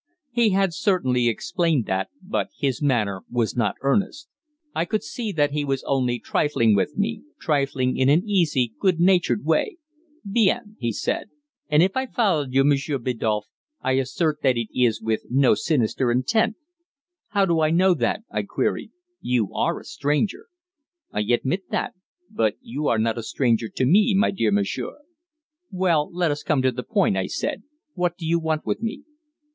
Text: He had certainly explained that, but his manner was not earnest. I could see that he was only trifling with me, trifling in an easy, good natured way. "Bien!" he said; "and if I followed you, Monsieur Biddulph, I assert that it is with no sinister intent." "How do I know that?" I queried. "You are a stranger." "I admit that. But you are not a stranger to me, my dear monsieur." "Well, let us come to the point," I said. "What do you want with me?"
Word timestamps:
He 0.31 0.49
had 0.49 0.73
certainly 0.73 1.27
explained 1.29 1.85
that, 1.85 2.09
but 2.23 2.49
his 2.57 2.81
manner 2.81 3.21
was 3.29 3.55
not 3.55 3.75
earnest. 3.81 4.27
I 4.73 4.83
could 4.83 5.03
see 5.03 5.31
that 5.33 5.51
he 5.51 5.63
was 5.63 5.83
only 5.83 6.17
trifling 6.17 6.75
with 6.75 6.97
me, 6.97 7.21
trifling 7.39 7.97
in 7.97 8.09
an 8.09 8.27
easy, 8.27 8.73
good 8.79 8.99
natured 8.99 9.45
way. 9.45 9.77
"Bien!" 10.27 10.75
he 10.79 10.91
said; 10.91 11.29
"and 11.69 11.83
if 11.83 11.95
I 11.95 12.07
followed 12.07 12.51
you, 12.51 12.63
Monsieur 12.63 12.97
Biddulph, 12.97 13.43
I 13.83 13.91
assert 13.91 14.39
that 14.41 14.57
it 14.57 14.69
is 14.73 15.03
with 15.03 15.25
no 15.29 15.53
sinister 15.53 16.11
intent." 16.11 16.55
"How 17.27 17.45
do 17.45 17.59
I 17.59 17.69
know 17.69 17.93
that?" 17.93 18.21
I 18.31 18.41
queried. 18.41 18.89
"You 19.19 19.53
are 19.53 19.79
a 19.79 19.83
stranger." 19.85 20.47
"I 21.11 21.19
admit 21.29 21.69
that. 21.69 21.93
But 22.31 22.55
you 22.59 22.87
are 22.87 22.97
not 22.97 23.19
a 23.19 23.23
stranger 23.23 23.69
to 23.75 23.85
me, 23.85 24.15
my 24.17 24.31
dear 24.31 24.51
monsieur." 24.51 24.97
"Well, 25.69 26.09
let 26.11 26.31
us 26.31 26.41
come 26.41 26.63
to 26.63 26.71
the 26.71 26.81
point," 26.81 27.15
I 27.17 27.27
said. 27.27 27.61
"What 27.93 28.17
do 28.17 28.25
you 28.25 28.39
want 28.39 28.65
with 28.65 28.81
me?" 28.81 29.03